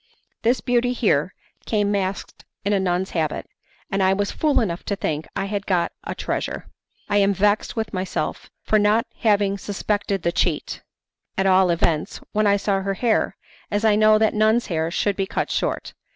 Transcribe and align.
This 0.41 0.61
beauty 0.61 0.93
here 0.93 1.35
came 1.67 1.91
masked 1.91 2.43
in 2.65 2.73
a 2.73 2.79
nun's 2.79 3.11
habit, 3.11 3.47
and 3.91 4.01
I 4.01 4.13
was 4.13 4.31
fool 4.31 4.59
enough 4.59 4.83
to 4.85 4.95
think 4.95 5.27
I 5.35 5.45
had 5.45 5.67
got 5.67 5.91
a 6.03 6.15
treasure. 6.15 6.71
I 7.07 7.17
am 7.17 7.35
vexed 7.35 7.75
with 7.75 7.93
myself 7.93 8.49
for 8.63 8.79
not 8.79 9.05
having 9.19 9.59
suspected 9.59 10.23
the 10.23 10.31
cheat 10.31 10.81
at 11.37 11.45
all 11.45 11.69
events, 11.69 12.19
when 12.31 12.47
I 12.47 12.57
saw 12.57 12.81
her 12.81 12.95
hair, 12.95 13.37
as 13.69 13.85
I 13.85 13.95
know 13.95 14.17
that 14.17 14.33
nuns' 14.33 14.65
hair 14.65 14.89
should 14.89 15.15
be 15.15 15.27
cut 15.27 15.51
short. 15.51 15.93